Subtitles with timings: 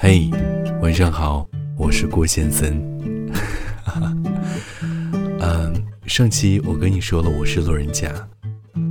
[0.00, 0.30] 嘿，
[0.80, 1.44] 晚上好，
[1.76, 2.80] 我是郭先生。
[5.42, 5.74] 嗯，
[6.06, 8.08] 上期我跟你说了我是路人甲。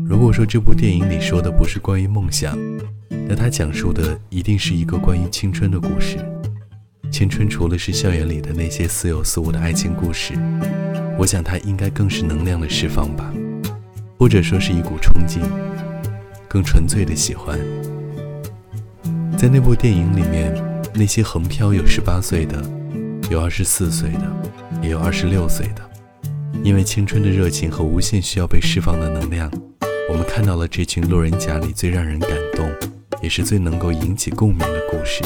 [0.05, 2.59] 如果说这部电影里说的不是关于梦想，
[3.25, 6.17] 那它讲述的一定是一个关于青春的故事。
[7.09, 10.33] 青春除了是校园里的那些似有似无的爱情故事，
[11.17, 13.33] 我想它应该更是能量的释放吧，
[14.19, 15.41] 或者说是一股冲劲，
[16.49, 17.57] 更纯粹的喜欢。
[19.37, 20.53] 在那部电影里面，
[20.97, 22.59] 那些横漂有十八岁的，
[23.29, 25.89] 有二十四岁的，也有二十六岁的，
[26.63, 29.51] 因为青春的热情和无限需要被释放的能量，
[30.09, 32.67] 我们看到了这群路人甲里最让人感动，
[33.21, 35.21] 也是最能够引起共鸣的故事。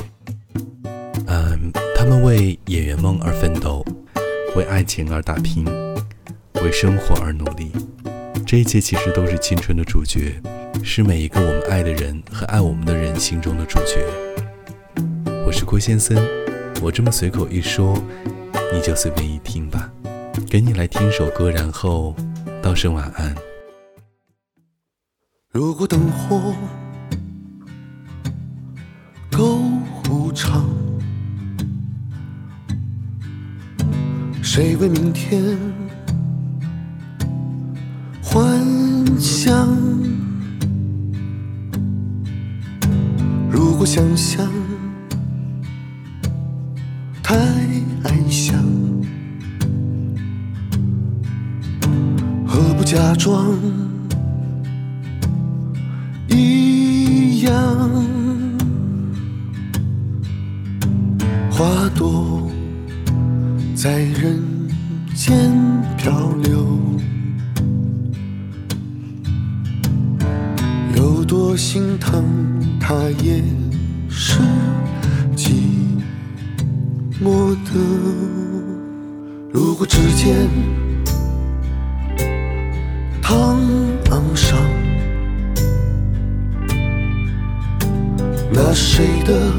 [1.27, 3.85] 嗯，他们为演员梦而奋斗，
[4.57, 5.63] 为爱情而打拼，
[6.61, 7.71] 为生活而努力，
[8.45, 10.33] 这一切其实都是青春的主角。
[10.83, 14.05] 是每一个我们爱的人和爱我们的人心中的主角。
[15.51, 16.17] 我是郭先生，
[16.81, 18.01] 我这么随口一说，
[18.73, 19.91] 你就随便一听吧。
[20.49, 22.15] 给你来听首歌，然后
[22.61, 23.35] 道声晚安。
[25.51, 26.55] 如果灯火
[29.29, 29.59] 够
[30.09, 30.69] 无常，
[34.41, 35.59] 谁为明天
[38.23, 38.57] 幻
[39.19, 39.67] 想？
[43.51, 44.49] 如果想象
[48.31, 48.57] 想，
[52.47, 53.53] 何不假装
[56.29, 57.91] 一样？
[61.49, 62.49] 花朵
[63.75, 64.41] 在人
[65.13, 65.51] 间
[65.97, 66.79] 漂流，
[70.95, 72.23] 有多心疼？
[72.79, 73.43] 它也
[74.09, 74.39] 是
[77.23, 77.71] 寞的。
[79.53, 80.49] 如果指尖
[83.21, 83.59] 烫
[84.35, 84.57] 伤，
[88.51, 89.51] 那谁的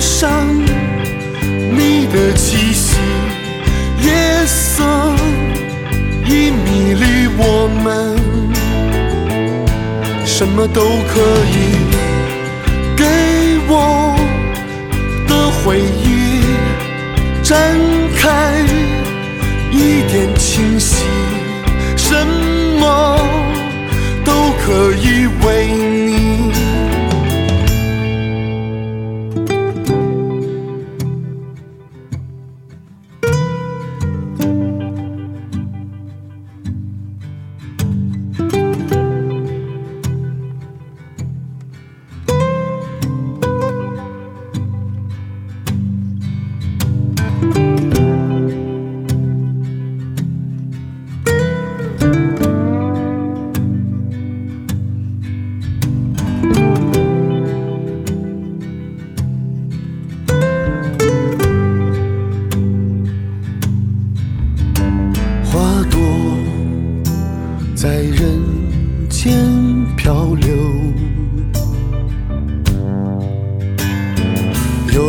[0.00, 0.46] 上
[1.72, 2.96] 你的气息，
[4.02, 4.82] 夜色
[6.24, 8.16] 已迷离我们，
[10.24, 11.20] 什么都可
[11.52, 11.76] 以
[12.96, 13.04] 给
[13.68, 14.16] 我
[15.28, 16.40] 的回忆，
[17.42, 17.78] 展
[18.16, 18.64] 开
[19.70, 21.04] 一点清晰，
[21.94, 22.26] 什
[22.80, 23.18] 么
[24.24, 24.32] 都
[24.64, 25.28] 可以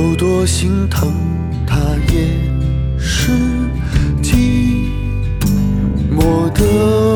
[0.02, 1.14] 有多心疼，
[1.68, 1.78] 他
[2.12, 2.28] 也
[2.98, 3.32] 是
[4.24, 4.90] 寂
[6.12, 7.11] 寞的。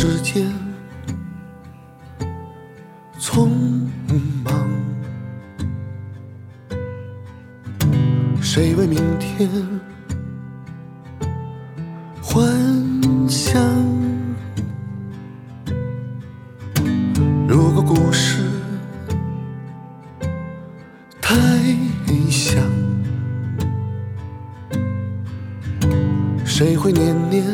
[0.00, 0.46] 时间
[3.18, 3.48] 匆
[4.44, 4.54] 忙，
[8.40, 9.50] 谁为明天
[12.22, 12.46] 幻
[13.28, 13.60] 想？
[17.48, 18.48] 如果故事
[21.20, 21.34] 太
[22.06, 22.62] 理想，
[26.44, 27.44] 谁会念念？